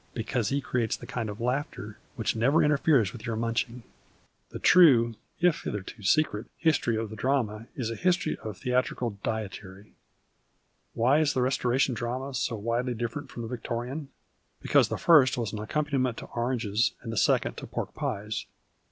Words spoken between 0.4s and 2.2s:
he creates the kind of laughter